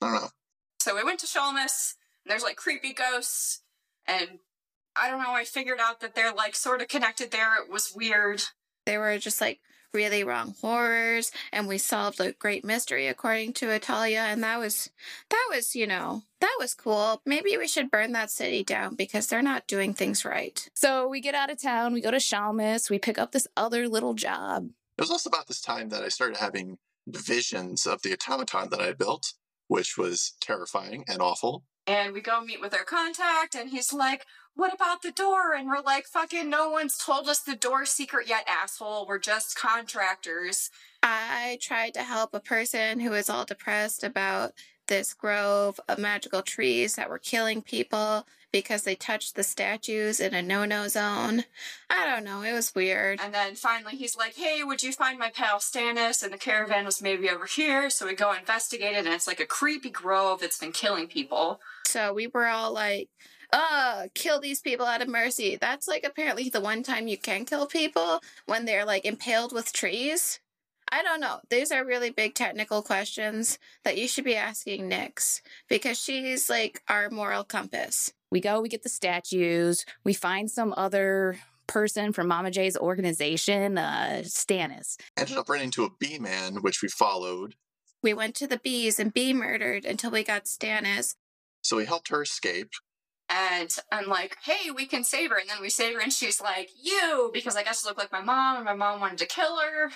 I 0.02 0.06
don't 0.10 0.14
know. 0.14 0.28
So 0.80 0.96
we 0.96 1.04
went 1.04 1.20
to 1.20 1.26
Shalmus, 1.26 1.94
and 2.26 2.32
there's 2.32 2.42
like 2.42 2.56
creepy 2.56 2.92
ghosts, 2.92 3.62
and 4.06 4.40
I 4.96 5.08
don't 5.08 5.22
know, 5.22 5.32
I 5.32 5.44
figured 5.44 5.78
out 5.80 6.00
that 6.00 6.16
they're 6.16 6.32
like 6.32 6.56
sort 6.56 6.82
of 6.82 6.88
connected 6.88 7.30
there. 7.30 7.62
It 7.62 7.70
was 7.70 7.92
weird. 7.94 8.42
They 8.84 8.98
were 8.98 9.16
just 9.18 9.40
like 9.40 9.60
really 9.94 10.24
wrong 10.24 10.56
horrors, 10.60 11.30
and 11.52 11.68
we 11.68 11.78
solved 11.78 12.18
a 12.20 12.32
great 12.32 12.64
mystery 12.64 13.06
according 13.06 13.52
to 13.54 13.70
Italia, 13.70 14.24
and 14.26 14.42
that 14.42 14.58
was 14.58 14.90
that 15.30 15.46
was, 15.52 15.76
you 15.76 15.86
know, 15.86 16.24
that 16.40 16.56
was 16.58 16.74
cool. 16.74 17.22
Maybe 17.24 17.56
we 17.56 17.68
should 17.68 17.92
burn 17.92 18.10
that 18.12 18.32
city 18.32 18.64
down 18.64 18.96
because 18.96 19.28
they're 19.28 19.40
not 19.40 19.68
doing 19.68 19.94
things 19.94 20.24
right. 20.24 20.68
so 20.74 21.06
we 21.06 21.20
get 21.20 21.36
out 21.36 21.50
of 21.50 21.62
town, 21.62 21.92
we 21.92 22.00
go 22.00 22.10
to 22.10 22.16
Shalmus, 22.16 22.90
we 22.90 22.98
pick 22.98 23.18
up 23.18 23.30
this 23.30 23.46
other 23.56 23.88
little 23.88 24.14
job. 24.14 24.70
It 24.98 25.02
was 25.02 25.12
also 25.12 25.30
about 25.30 25.46
this 25.46 25.60
time 25.60 25.90
that 25.90 26.02
I 26.02 26.08
started 26.08 26.38
having 26.38 26.78
visions 27.06 27.86
of 27.86 28.02
the 28.02 28.14
automaton 28.14 28.70
that 28.70 28.80
I 28.80 28.92
built, 28.92 29.34
which 29.68 29.96
was 29.96 30.34
terrifying 30.40 31.04
and 31.06 31.22
awful. 31.22 31.62
And 31.86 32.12
we 32.12 32.20
go 32.20 32.40
meet 32.40 32.60
with 32.60 32.74
our 32.74 32.84
contact, 32.84 33.54
and 33.54 33.70
he's 33.70 33.92
like, 33.92 34.26
What 34.54 34.74
about 34.74 35.02
the 35.02 35.12
door? 35.12 35.54
And 35.54 35.68
we're 35.68 35.80
like, 35.80 36.06
Fucking 36.06 36.50
no 36.50 36.68
one's 36.70 36.98
told 36.98 37.28
us 37.28 37.40
the 37.40 37.56
door 37.56 37.84
secret 37.84 38.28
yet, 38.28 38.44
asshole. 38.48 39.06
We're 39.06 39.18
just 39.18 39.56
contractors. 39.56 40.70
I 41.02 41.58
tried 41.62 41.94
to 41.94 42.02
help 42.02 42.34
a 42.34 42.40
person 42.40 43.00
who 43.00 43.10
was 43.10 43.30
all 43.30 43.44
depressed 43.44 44.02
about 44.02 44.52
this 44.86 45.14
grove 45.14 45.80
of 45.88 45.98
magical 45.98 46.42
trees 46.42 46.94
that 46.96 47.08
were 47.08 47.18
killing 47.18 47.62
people 47.62 48.26
because 48.52 48.82
they 48.82 48.94
touched 48.94 49.34
the 49.34 49.42
statues 49.42 50.20
in 50.20 50.32
a 50.32 50.42
no-no 50.42 50.88
zone. 50.88 51.44
I 51.90 52.06
don't 52.06 52.24
know, 52.24 52.42
it 52.42 52.52
was 52.52 52.74
weird. 52.74 53.20
And 53.22 53.34
then 53.34 53.54
finally 53.54 53.96
he's 53.96 54.16
like, 54.16 54.34
Hey, 54.34 54.62
would 54.62 54.82
you 54.82 54.92
find 54.92 55.18
my 55.18 55.30
pal 55.30 55.58
Stannis? 55.58 56.22
And 56.22 56.32
the 56.32 56.38
caravan 56.38 56.84
was 56.84 57.02
maybe 57.02 57.28
over 57.28 57.46
here. 57.46 57.90
So 57.90 58.06
we 58.06 58.14
go 58.14 58.32
investigate 58.32 58.94
it, 58.94 59.04
and 59.04 59.14
it's 59.14 59.26
like 59.26 59.40
a 59.40 59.46
creepy 59.46 59.90
grove 59.90 60.40
that's 60.40 60.58
been 60.58 60.72
killing 60.72 61.06
people. 61.06 61.60
So 61.86 62.12
we 62.12 62.28
were 62.28 62.46
all 62.46 62.72
like, 62.72 63.08
uh, 63.52 64.08
kill 64.14 64.40
these 64.40 64.60
people 64.60 64.86
out 64.86 65.02
of 65.02 65.08
mercy. 65.08 65.56
That's 65.60 65.86
like 65.86 66.04
apparently 66.04 66.48
the 66.48 66.60
one 66.60 66.82
time 66.82 67.08
you 67.08 67.18
can 67.18 67.44
kill 67.44 67.66
people 67.66 68.20
when 68.46 68.64
they're 68.64 68.84
like 68.84 69.04
impaled 69.04 69.52
with 69.52 69.72
trees. 69.72 70.40
I 70.96 71.02
don't 71.02 71.20
know. 71.20 71.40
These 71.50 71.72
are 71.72 71.84
really 71.84 72.08
big 72.08 72.32
technical 72.32 72.80
questions 72.80 73.58
that 73.84 73.98
you 73.98 74.08
should 74.08 74.24
be 74.24 74.34
asking 74.34 74.88
Nyx 74.88 75.42
because 75.68 76.00
she's 76.00 76.48
like 76.48 76.80
our 76.88 77.10
moral 77.10 77.44
compass. 77.44 78.14
We 78.30 78.40
go, 78.40 78.62
we 78.62 78.70
get 78.70 78.82
the 78.82 78.88
statues, 78.88 79.84
we 80.04 80.14
find 80.14 80.50
some 80.50 80.72
other 80.74 81.36
person 81.66 82.14
from 82.14 82.28
Mama 82.28 82.50
J's 82.50 82.78
organization, 82.78 83.76
uh, 83.76 84.22
Stannis. 84.24 84.96
Ended 85.18 85.36
up 85.36 85.50
running 85.50 85.66
into 85.66 85.84
a 85.84 85.90
bee 86.00 86.18
man, 86.18 86.62
which 86.62 86.80
we 86.80 86.88
followed. 86.88 87.56
We 88.02 88.14
went 88.14 88.34
to 88.36 88.46
the 88.46 88.58
bees 88.58 88.98
and 88.98 89.12
bee 89.12 89.34
murdered 89.34 89.84
until 89.84 90.12
we 90.12 90.24
got 90.24 90.44
Stannis. 90.44 91.14
So 91.60 91.76
we 91.76 91.84
helped 91.84 92.08
her 92.08 92.22
escape. 92.22 92.70
And 93.28 93.68
I'm 93.92 94.08
like, 94.08 94.38
Hey, 94.44 94.70
we 94.70 94.86
can 94.86 95.04
save 95.04 95.28
her. 95.28 95.36
And 95.36 95.50
then 95.50 95.60
we 95.60 95.68
save 95.68 95.94
her, 95.96 96.00
and 96.00 96.12
she's 96.12 96.40
like, 96.40 96.70
You, 96.80 97.30
because 97.34 97.54
I 97.54 97.64
guess 97.64 97.84
I 97.84 97.90
look 97.90 97.98
like 97.98 98.12
my 98.12 98.22
mom, 98.22 98.56
and 98.56 98.64
my 98.64 98.72
mom 98.72 99.00
wanted 99.00 99.18
to 99.18 99.26
kill 99.26 99.58
her. 99.58 99.90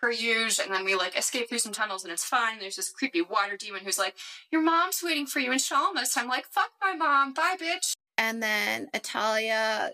Per 0.00 0.10
usual, 0.10 0.64
and 0.64 0.74
then 0.74 0.84
we 0.84 0.94
like 0.94 1.18
escape 1.18 1.48
through 1.48 1.58
some 1.58 1.72
tunnels 1.72 2.04
and 2.04 2.12
it's 2.12 2.24
fine. 2.24 2.58
There's 2.58 2.76
this 2.76 2.90
creepy 2.90 3.20
water 3.20 3.56
demon 3.58 3.82
who's 3.84 3.98
like, 3.98 4.16
Your 4.50 4.62
mom's 4.62 5.02
waiting 5.04 5.26
for 5.26 5.40
you 5.40 5.52
in 5.52 5.58
Shalmus. 5.58 6.16
I'm 6.16 6.28
like, 6.28 6.46
Fuck 6.46 6.70
my 6.80 6.94
mom, 6.94 7.34
bye 7.34 7.56
bitch. 7.60 7.92
And 8.16 8.42
then 8.42 8.88
Italia 8.94 9.90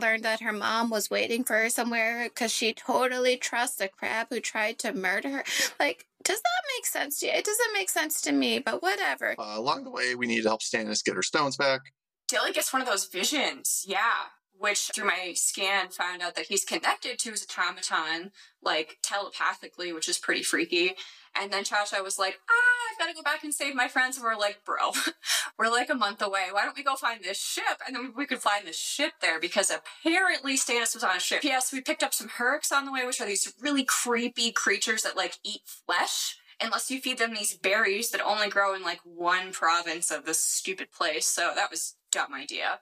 learned 0.00 0.24
that 0.24 0.40
her 0.40 0.52
mom 0.52 0.90
was 0.90 1.10
waiting 1.10 1.44
for 1.44 1.54
her 1.54 1.68
somewhere 1.68 2.24
because 2.24 2.50
she 2.50 2.72
totally 2.72 3.36
trusts 3.36 3.80
a 3.80 3.88
crab 3.88 4.28
who 4.30 4.40
tried 4.40 4.78
to 4.78 4.92
murder 4.92 5.28
her. 5.28 5.44
Like, 5.78 6.06
does 6.24 6.40
that 6.40 6.76
make 6.76 6.86
sense 6.86 7.18
to 7.20 7.26
you? 7.26 7.32
It 7.32 7.44
doesn't 7.44 7.72
make 7.74 7.90
sense 7.90 8.20
to 8.22 8.32
me, 8.32 8.58
but 8.58 8.82
whatever. 8.82 9.34
Uh, 9.38 9.58
along 9.58 9.84
the 9.84 9.90
way, 9.90 10.14
we 10.14 10.26
need 10.26 10.42
to 10.42 10.48
help 10.48 10.62
Stannis 10.62 11.04
get 11.04 11.14
her 11.14 11.22
stones 11.22 11.56
back. 11.56 11.80
Dilly 12.28 12.52
gets 12.52 12.72
one 12.72 12.80
of 12.80 12.88
those 12.88 13.06
visions, 13.06 13.84
yeah, 13.86 14.28
which 14.62 14.92
through 14.94 15.06
my 15.06 15.32
scan 15.34 15.88
found 15.88 16.22
out 16.22 16.36
that 16.36 16.46
he's 16.46 16.64
connected 16.64 17.18
to 17.18 17.30
his 17.32 17.44
automaton, 17.44 18.30
like 18.62 18.98
telepathically, 19.02 19.92
which 19.92 20.08
is 20.08 20.18
pretty 20.18 20.44
freaky. 20.44 20.94
And 21.34 21.52
then 21.52 21.64
Cha 21.64 21.84
Cha 21.84 22.00
was 22.00 22.16
like, 22.16 22.38
ah, 22.48 22.92
I've 22.92 22.98
got 22.98 23.08
to 23.08 23.14
go 23.14 23.22
back 23.22 23.42
and 23.42 23.52
save 23.52 23.74
my 23.74 23.88
friends. 23.88 24.16
And 24.16 24.24
we're 24.24 24.36
like, 24.36 24.64
bro, 24.64 24.92
we're 25.58 25.68
like 25.68 25.90
a 25.90 25.96
month 25.96 26.22
away. 26.22 26.46
Why 26.52 26.64
don't 26.64 26.76
we 26.76 26.84
go 26.84 26.94
find 26.94 27.24
this 27.24 27.40
ship? 27.40 27.80
And 27.84 27.96
then 27.96 28.12
we 28.16 28.24
could 28.24 28.38
find 28.38 28.64
the 28.64 28.72
ship 28.72 29.14
there 29.20 29.40
because 29.40 29.68
apparently 29.70 30.56
Stannis 30.56 30.94
was 30.94 31.02
on 31.02 31.16
a 31.16 31.20
ship. 31.20 31.42
Yes, 31.42 31.72
we 31.72 31.80
picked 31.80 32.04
up 32.04 32.14
some 32.14 32.28
Hurks 32.28 32.70
on 32.70 32.84
the 32.84 32.92
way, 32.92 33.04
which 33.04 33.20
are 33.20 33.26
these 33.26 33.52
really 33.60 33.84
creepy 33.84 34.52
creatures 34.52 35.02
that 35.02 35.16
like 35.16 35.38
eat 35.42 35.62
flesh 35.64 36.36
unless 36.60 36.88
you 36.88 37.00
feed 37.00 37.18
them 37.18 37.34
these 37.34 37.56
berries 37.56 38.10
that 38.10 38.24
only 38.24 38.48
grow 38.48 38.76
in 38.76 38.82
like 38.82 39.00
one 39.02 39.50
province 39.52 40.12
of 40.12 40.24
this 40.24 40.38
stupid 40.38 40.92
place. 40.92 41.26
So 41.26 41.50
that 41.56 41.70
was 41.70 41.96
dumb 42.12 42.32
idea. 42.32 42.78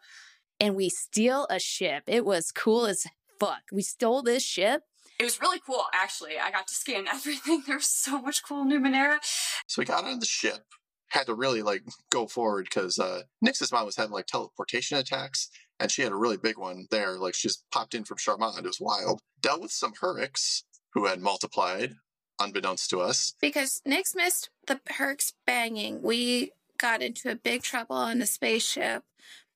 And 0.61 0.77
we 0.77 0.91
steal 0.91 1.47
a 1.49 1.59
ship. 1.59 2.05
It 2.07 2.25
was 2.25 2.53
cool 2.53 2.87
as 2.87 3.07
fuck. 3.39 3.63
We 3.73 3.83
stole 3.83 4.23
this 4.23 4.45
ship. 4.45 4.83
It 5.19 5.25
was 5.25 5.41
really 5.41 5.61
cool, 5.67 5.85
actually. 5.95 6.39
I 6.39 6.51
got 6.51 6.69
to 6.69 6.75
scan 6.75 7.09
everything. 7.13 7.63
There 7.67 7.77
was 7.77 7.87
so 7.87 8.21
much 8.21 8.43
cool 8.47 8.65
Numenera. 8.65 9.19
So 9.67 9.81
we 9.81 9.87
got 9.87 10.05
on 10.05 10.19
the 10.19 10.27
ship, 10.27 10.65
had 11.09 11.27
to 11.27 11.35
really 11.35 11.63
like 11.63 11.83
go 12.11 12.27
forward 12.27 12.67
because 12.71 12.99
uh, 12.99 13.23
Nyx's 13.45 13.73
mom 13.73 13.87
was 13.87 13.97
having 13.97 14.13
like 14.13 14.27
teleportation 14.27 14.99
attacks, 14.99 15.49
and 15.79 15.91
she 15.91 16.03
had 16.03 16.13
a 16.13 16.17
really 16.17 16.37
big 16.37 16.59
one 16.59 16.87
there. 16.91 17.19
Like 17.19 17.35
she 17.35 17.49
just 17.49 17.65
popped 17.73 17.95
in 17.95 18.05
from 18.05 18.19
Charmant. 18.19 18.59
It 18.59 18.65
was 18.65 18.81
wild. 18.81 19.21
Dealt 19.41 19.63
with 19.63 19.73
some 19.73 19.93
Hurricks 20.01 20.65
who 20.93 21.07
had 21.07 21.21
multiplied, 21.21 21.95
unbeknownst 22.39 22.91
to 22.91 23.01
us. 23.01 23.35
Because 23.41 23.81
Nix 23.87 24.15
missed 24.15 24.51
the 24.67 24.81
Hurks 24.89 25.33
banging. 25.47 26.03
We 26.03 26.53
got 26.79 27.03
into 27.03 27.31
a 27.31 27.37
big 27.37 27.63
trouble 27.63 27.97
on 27.97 28.19
the 28.19 28.27
spaceship. 28.27 29.05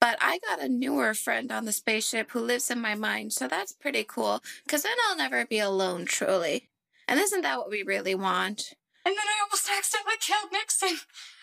But 0.04 0.18
I 0.20 0.38
got 0.46 0.60
a 0.60 0.68
newer 0.68 1.14
friend 1.14 1.50
on 1.50 1.64
the 1.64 1.72
spaceship 1.72 2.32
who 2.32 2.40
lives 2.40 2.70
in 2.70 2.78
my 2.78 2.94
mind, 2.94 3.32
so 3.32 3.48
that's 3.48 3.72
pretty 3.72 4.04
cool. 4.04 4.42
Because 4.62 4.82
then 4.82 4.92
I'll 5.08 5.16
never 5.16 5.46
be 5.46 5.58
alone, 5.58 6.04
truly. 6.04 6.68
And 7.08 7.18
isn't 7.18 7.40
that 7.40 7.56
what 7.56 7.70
we 7.70 7.82
really 7.82 8.14
want? 8.14 8.74
And 9.06 9.16
then 9.16 9.24
I 9.26 9.42
almost 9.42 9.66
accidentally 9.74 10.16
killed 10.20 10.52
Nixon. 10.52 10.98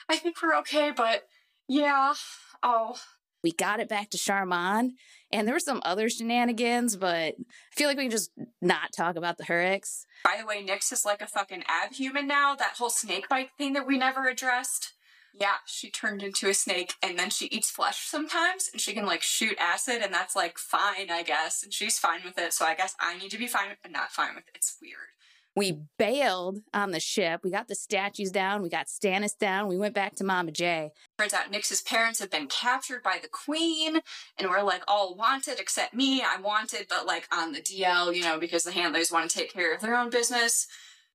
I 0.08 0.18
think 0.18 0.36
we're 0.44 0.56
okay, 0.60 0.92
but 0.96 1.24
yeah. 1.68 2.14
Oh. 2.62 2.98
We 3.44 3.52
got 3.52 3.80
it 3.80 3.90
back 3.90 4.12
to 4.12 4.20
Charmant, 4.20 4.92
and 5.32 5.48
there 5.48 5.56
were 5.56 5.60
some 5.60 5.82
other 5.84 6.08
shenanigans, 6.08 6.96
but 6.96 7.34
I 7.40 7.76
feel 7.76 7.88
like 7.88 7.98
we 7.98 8.04
can 8.04 8.12
just 8.12 8.30
not 8.62 8.94
talk 8.96 9.16
about 9.16 9.40
the 9.40 9.46
Hurricks. 9.46 10.06
By 10.24 10.38
the 10.40 10.46
way, 10.46 10.64
Nyx 10.64 10.94
is 10.94 11.04
like 11.04 11.24
a 11.24 11.28
fucking 11.28 11.64
abhuman 11.64 12.28
now. 12.28 12.54
That 12.54 12.76
whole 12.78 12.92
snake 12.92 13.28
bite 13.28 13.50
thing 13.58 13.74
that 13.74 13.88
we 13.88 13.98
never 13.98 14.28
addressed. 14.28 14.94
Yeah, 15.40 15.56
she 15.66 15.90
turned 15.90 16.24
into 16.24 16.50
a 16.50 16.54
snake 16.54 16.96
and 17.02 17.18
then 17.18 17.30
she 17.30 17.46
eats 17.48 17.72
flesh 17.72 18.06
sometimes 18.08 18.70
and 18.72 18.82
she 18.82 18.94
can 18.94 19.06
like 19.06 19.22
shoot 19.22 19.58
acid 19.60 20.02
and 20.02 20.14
that's 20.14 20.36
like 20.36 20.58
fine, 20.58 21.10
I 21.10 21.24
guess. 21.24 21.64
And 21.64 21.74
she's 21.74 21.98
fine 21.98 22.22
with 22.26 22.38
it. 22.38 22.54
So 22.54 22.66
I 22.66 22.76
guess 22.76 22.96
I 23.00 23.18
need 23.18 23.32
to 23.32 23.38
be 23.38 23.48
fine 23.48 23.72
it, 23.72 23.92
not 23.92 24.12
fine 24.12 24.36
with 24.36 24.48
it. 24.48 24.56
It's 24.56 24.78
weird. 24.82 25.12
We 25.56 25.82
bailed 25.98 26.60
on 26.74 26.92
the 26.92 27.02
ship. 27.02 27.42
We 27.44 27.52
got 27.52 27.68
the 27.68 27.76
statues 27.76 28.32
down. 28.32 28.62
We 28.62 28.70
got 28.70 28.88
Stannis 28.88 29.38
down. 29.38 29.68
We 29.68 29.78
went 29.78 29.94
back 29.94 30.16
to 30.16 30.24
Mama 30.24 30.52
J. 30.52 30.92
Turns 31.20 31.34
out 31.34 31.52
Nyx's 31.52 31.82
parents 31.82 32.20
have 32.20 32.32
been 32.32 32.48
captured 32.48 33.04
by 33.04 33.20
the 33.22 33.28
queen, 33.28 34.00
and 34.38 34.50
we're 34.50 34.64
like 34.64 34.84
all 34.88 35.14
wanted 35.16 35.60
except 35.60 35.94
me. 35.94 36.24
I'm 36.24 36.42
wanted, 36.42 36.86
but 36.90 37.06
like 37.06 37.28
on 37.36 37.52
the 37.52 37.60
DL, 37.60 38.16
you 38.16 38.24
know, 38.24 38.40
because 38.40 38.64
the 38.64 38.72
handlers 38.72 39.12
want 39.12 39.30
to 39.30 39.38
take 39.38 39.52
care 39.52 39.76
of 39.76 39.82
their 39.82 39.96
own 39.96 40.10
business. 40.10 40.68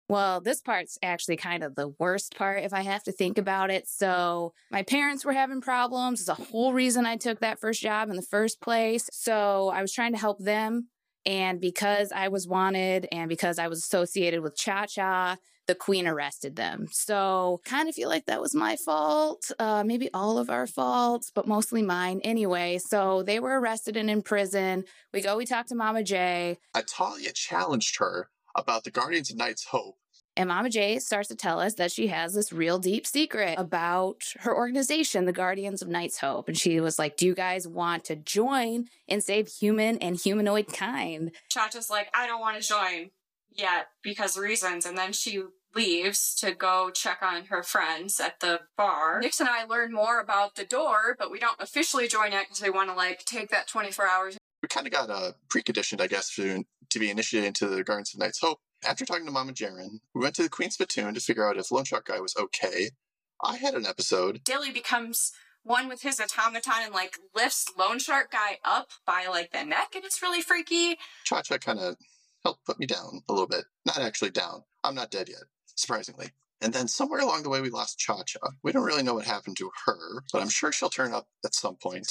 Well, 0.08 0.40
this 0.40 0.60
part's 0.60 0.98
actually 1.02 1.36
kind 1.36 1.64
of 1.64 1.75
the 1.75 1.88
worst 1.98 2.36
part 2.36 2.62
if 2.62 2.72
I 2.72 2.82
have 2.82 3.02
to 3.04 3.12
think 3.12 3.38
about 3.38 3.70
it. 3.70 3.88
So, 3.88 4.52
my 4.70 4.82
parents 4.82 5.25
were 5.25 5.32
having 5.32 5.60
problems. 5.60 6.20
It's 6.20 6.28
a 6.28 6.34
whole 6.34 6.72
reason 6.72 7.06
I 7.06 7.16
took 7.16 7.40
that 7.40 7.58
first 7.58 7.82
job 7.82 8.08
in 8.08 8.16
the 8.16 8.22
first 8.22 8.60
place. 8.60 9.08
So, 9.12 9.68
I 9.68 9.82
was 9.82 9.92
trying 9.92 10.12
to 10.12 10.18
help 10.18 10.38
them. 10.38 10.88
And 11.25 11.60
because 11.60 12.12
I 12.12 12.28
was 12.28 12.46
wanted 12.46 13.08
and 13.10 13.28
because 13.28 13.58
I 13.58 13.66
was 13.66 13.80
associated 13.80 14.42
with 14.42 14.56
Cha 14.56 14.86
Cha, 14.86 15.36
the 15.66 15.75
queen 15.75 16.06
arrested 16.06 16.54
them. 16.54 16.86
So, 16.92 17.60
kind 17.64 17.88
of 17.88 17.96
feel 17.96 18.08
like 18.08 18.26
that 18.26 18.40
was 18.40 18.54
my 18.54 18.76
fault. 18.76 19.50
Uh, 19.58 19.82
maybe 19.84 20.08
all 20.14 20.38
of 20.38 20.50
our 20.50 20.68
faults, 20.68 21.32
but 21.34 21.48
mostly 21.48 21.82
mine 21.82 22.20
anyway. 22.22 22.78
So, 22.78 23.25
they 23.25 23.40
were 23.40 23.58
arrested 23.58 23.96
and 23.96 24.08
in 24.08 24.22
prison. 24.22 24.84
We 25.12 25.20
go, 25.20 25.36
we 25.36 25.46
talk 25.46 25.66
to 25.66 25.75
Mama 25.75 26.04
J. 26.04 26.58
Atalia 26.76 27.34
challenged 27.34 27.96
her 27.98 28.28
about 28.56 28.84
the 28.84 28.90
Guardians 28.90 29.30
of 29.30 29.36
Night's 29.36 29.64
Hope. 29.64 29.96
And 30.36 30.48
Mama 30.48 30.68
J 30.68 30.98
starts 30.98 31.28
to 31.28 31.34
tell 31.34 31.60
us 31.60 31.75
that 31.75 31.90
she 31.90 32.08
has 32.08 32.34
this 32.34 32.52
real 32.52 32.78
deep 32.78 33.06
secret 33.06 33.54
about 33.58 34.22
her 34.40 34.54
organization, 34.54 35.25
the 35.25 35.32
Guardians 35.32 35.80
of 35.80 35.88
Night's 35.88 36.18
Hope. 36.18 36.48
And 36.48 36.58
she 36.58 36.78
was 36.78 36.98
like, 36.98 37.16
Do 37.16 37.26
you 37.26 37.34
guys 37.34 37.66
want 37.66 38.04
to 38.04 38.16
join 38.16 38.86
and 39.08 39.25
save 39.25 39.48
human 39.48 39.96
and 39.98 40.16
humanoid 40.16 40.72
kind? 40.72 41.32
Chacha's 41.48 41.88
like, 41.88 42.08
I 42.12 42.26
don't 42.26 42.40
want 42.40 42.60
to 42.60 42.68
join 42.68 43.10
yet 43.50 43.88
because 44.02 44.36
reasons. 44.36 44.84
And 44.84 44.98
then 44.98 45.12
she 45.12 45.42
leaves 45.75 46.34
to 46.34 46.52
go 46.52 46.90
check 46.90 47.18
on 47.22 47.46
her 47.46 47.62
friends 47.62 48.20
at 48.20 48.40
the 48.40 48.60
bar. 48.76 49.20
Nyx 49.22 49.40
and 49.40 49.48
I 49.48 49.64
learn 49.64 49.92
more 49.92 50.20
about 50.20 50.54
the 50.56 50.64
door, 50.64 51.16
but 51.18 51.30
we 51.30 51.38
don't 51.38 51.60
officially 51.60 52.08
join 52.08 52.32
it 52.32 52.46
because 52.48 52.62
we 52.62 52.70
want 52.70 52.90
to 52.90 52.96
like 52.96 53.25
take 53.25 53.50
that 53.50 53.68
24 53.68 54.06
hours. 54.06 54.38
We 54.66 54.68
kind 54.68 54.87
of 54.88 54.92
got 54.92 55.11
a 55.11 55.37
preconditioned, 55.49 56.00
I 56.00 56.08
guess, 56.08 56.35
to, 56.35 56.64
to 56.90 56.99
be 56.99 57.08
initiated 57.08 57.46
into 57.46 57.68
the 57.68 57.85
Guardians 57.85 58.12
of 58.14 58.18
Night's 58.18 58.40
Hope 58.40 58.58
after 58.85 59.04
talking 59.04 59.26
to 59.26 59.30
Mama 59.30 59.52
Jaren, 59.52 60.00
we 60.12 60.23
went 60.23 60.35
to 60.35 60.42
the 60.42 60.49
Queen's 60.49 60.75
Spittoon 60.75 61.14
to 61.14 61.20
figure 61.20 61.49
out 61.49 61.56
if 61.56 61.70
Lone 61.70 61.85
Shark 61.85 62.06
Guy 62.06 62.18
was 62.18 62.35
okay. 62.37 62.90
I 63.40 63.58
had 63.58 63.75
an 63.75 63.87
episode. 63.87 64.42
Dilly 64.42 64.73
becomes 64.73 65.30
one 65.62 65.88
with 65.88 66.02
his 66.02 66.20
automaton 66.20 66.82
and 66.85 66.92
like 66.92 67.16
lifts 67.32 67.70
Lone 67.78 68.00
Shark 68.00 68.32
Guy 68.32 68.58
up 68.64 68.90
by 69.06 69.26
like 69.30 69.52
the 69.52 69.64
neck, 69.64 69.92
and 69.94 70.04
it's 70.04 70.20
really 70.20 70.42
freaky. 70.42 70.99
Cha 71.25 71.42
Cha 71.42 71.58
kind 71.58 71.78
of 71.78 71.96
helped 72.44 72.64
put 72.64 72.80
me 72.80 72.87
down 72.87 73.23
a 73.28 73.32
little 73.32 73.49
bit. 73.49 73.64
Not 73.85 73.99
actually 73.99 74.30
down. 74.30 74.64
I'm 74.82 74.96
not 74.96 75.12
dead 75.12 75.28
yet, 75.28 75.44
surprisingly. 75.76 76.30
And 76.61 76.73
then 76.73 76.88
somewhere 76.88 77.20
along 77.20 77.42
the 77.42 77.50
way, 77.50 77.61
we 77.61 77.70
lost 77.70 77.99
Cha 77.99 78.23
Cha. 78.25 78.40
We 78.62 78.73
don't 78.73 78.85
really 78.85 79.02
know 79.02 79.14
what 79.14 79.26
happened 79.26 79.58
to 79.58 79.70
her, 79.85 80.25
but 80.32 80.42
I'm 80.42 80.49
sure 80.49 80.73
she'll 80.73 80.88
turn 80.88 81.12
up 81.12 81.28
at 81.44 81.54
some 81.54 81.76
point. 81.76 82.11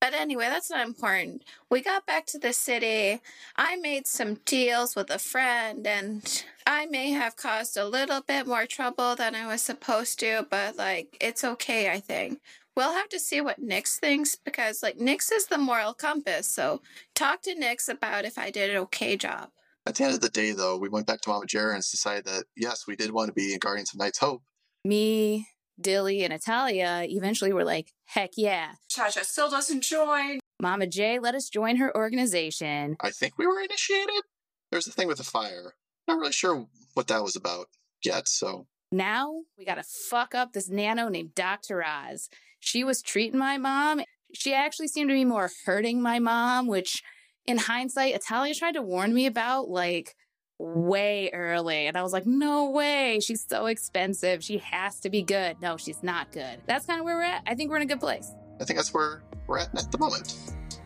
But 0.00 0.14
anyway, 0.14 0.46
that's 0.46 0.70
not 0.70 0.86
important. 0.86 1.44
We 1.70 1.82
got 1.82 2.06
back 2.06 2.24
to 2.26 2.38
the 2.38 2.54
city. 2.54 3.20
I 3.56 3.76
made 3.76 4.06
some 4.06 4.38
deals 4.46 4.96
with 4.96 5.10
a 5.10 5.18
friend, 5.18 5.86
and 5.86 6.44
I 6.66 6.86
may 6.86 7.10
have 7.10 7.36
caused 7.36 7.76
a 7.76 7.86
little 7.86 8.22
bit 8.22 8.46
more 8.46 8.64
trouble 8.64 9.14
than 9.14 9.34
I 9.34 9.46
was 9.46 9.60
supposed 9.60 10.18
to, 10.20 10.46
but 10.48 10.76
like, 10.76 11.18
it's 11.20 11.44
okay, 11.44 11.90
I 11.90 12.00
think. 12.00 12.40
We'll 12.74 12.94
have 12.94 13.10
to 13.10 13.20
see 13.20 13.42
what 13.42 13.60
Nyx 13.60 13.98
thinks 13.98 14.36
because, 14.36 14.82
like, 14.82 14.96
Nyx 14.96 15.30
is 15.32 15.46
the 15.46 15.58
moral 15.58 15.92
compass. 15.92 16.46
So, 16.46 16.80
talk 17.14 17.42
to 17.42 17.54
Nyx 17.54 17.88
about 17.88 18.24
if 18.24 18.38
I 18.38 18.50
did 18.50 18.70
an 18.70 18.76
okay 18.76 19.16
job. 19.18 19.50
At 19.84 19.96
the 19.96 20.04
end 20.04 20.14
of 20.14 20.20
the 20.20 20.28
day, 20.28 20.52
though, 20.52 20.78
we 20.78 20.88
went 20.88 21.06
back 21.06 21.20
to 21.22 21.28
Mama 21.28 21.46
Jaren 21.46 21.74
and 21.74 21.82
decided 21.82 22.24
that 22.24 22.44
yes, 22.56 22.86
we 22.86 22.96
did 22.96 23.10
want 23.10 23.28
to 23.28 23.34
be 23.34 23.52
in 23.52 23.58
Guardians 23.58 23.92
of 23.92 23.98
Night's 23.98 24.18
Hope. 24.18 24.42
Me, 24.84 25.46
Dilly 25.80 26.24
and 26.24 26.32
Italia 26.32 27.04
eventually 27.08 27.52
were 27.52 27.64
like, 27.64 27.92
heck 28.04 28.30
yeah. 28.36 28.72
Cha 28.88 29.08
Cha 29.08 29.22
still 29.22 29.50
doesn't 29.50 29.82
join. 29.82 30.40
Mama 30.60 30.86
J 30.86 31.18
let 31.18 31.34
us 31.34 31.48
join 31.48 31.76
her 31.76 31.94
organization. 31.96 32.96
I 33.00 33.10
think 33.10 33.38
we 33.38 33.46
were 33.46 33.60
initiated. 33.60 34.22
There's 34.70 34.86
a 34.86 34.92
thing 34.92 35.08
with 35.08 35.18
the 35.18 35.24
fire. 35.24 35.74
Not 36.06 36.18
really 36.18 36.32
sure 36.32 36.66
what 36.94 37.08
that 37.08 37.22
was 37.22 37.36
about 37.36 37.66
yet, 38.04 38.28
so. 38.28 38.66
Now 38.92 39.42
we 39.56 39.64
gotta 39.64 39.84
fuck 39.84 40.34
up 40.34 40.52
this 40.52 40.68
nano 40.68 41.08
named 41.08 41.34
Dr. 41.34 41.84
Oz. 41.84 42.28
She 42.58 42.84
was 42.84 43.02
treating 43.02 43.38
my 43.38 43.56
mom. 43.56 44.02
She 44.34 44.52
actually 44.54 44.88
seemed 44.88 45.08
to 45.08 45.14
be 45.14 45.24
more 45.24 45.50
hurting 45.64 46.02
my 46.02 46.18
mom, 46.18 46.66
which 46.66 47.02
in 47.46 47.58
hindsight, 47.58 48.14
Italia 48.14 48.54
tried 48.54 48.74
to 48.74 48.82
warn 48.82 49.14
me 49.14 49.26
about. 49.26 49.68
Like, 49.68 50.14
way 50.60 51.30
early. 51.32 51.86
And 51.86 51.96
I 51.96 52.02
was 52.02 52.12
like, 52.12 52.26
no 52.26 52.70
way. 52.70 53.18
She's 53.20 53.44
so 53.48 53.66
expensive. 53.66 54.44
She 54.44 54.58
has 54.58 55.00
to 55.00 55.10
be 55.10 55.22
good. 55.22 55.56
No, 55.60 55.76
she's 55.78 56.02
not 56.02 56.30
good. 56.32 56.60
That's 56.66 56.84
kind 56.86 57.00
of 57.00 57.04
where 57.06 57.16
we're 57.16 57.22
at. 57.22 57.42
I 57.46 57.54
think 57.54 57.70
we're 57.70 57.76
in 57.76 57.82
a 57.82 57.86
good 57.86 58.00
place. 58.00 58.30
I 58.60 58.64
think 58.64 58.78
that's 58.78 58.92
where 58.92 59.22
we're 59.46 59.58
at 59.58 59.76
at 59.76 59.90
the 59.90 59.98
moment. 59.98 60.36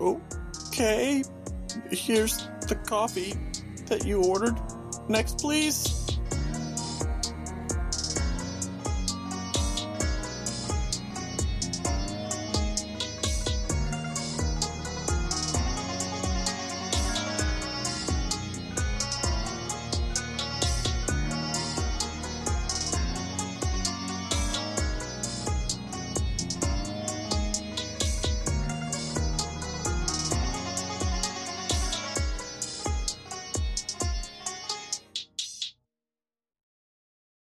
Okay. 0.01 1.25
Here's 1.91 2.49
the 2.69 2.77
coffee 2.87 3.35
that 3.87 4.07
you 4.07 4.23
ordered. 4.23 4.59
Next, 5.09 5.39
please. 5.39 6.19